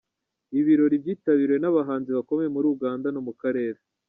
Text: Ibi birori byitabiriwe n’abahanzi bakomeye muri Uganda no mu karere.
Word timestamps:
Ibi 0.51 0.61
birori 0.69 0.95
byitabiriwe 1.03 1.59
n’abahanzi 1.61 2.09
bakomeye 2.17 2.49
muri 2.55 2.67
Uganda 2.75 3.07
no 3.11 3.21
mu 3.27 3.33
karere. 3.41 3.79